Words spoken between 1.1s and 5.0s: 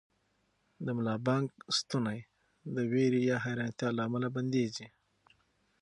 بانګ ستونی د وېرې یا حیرانتیا له امله بندېږي.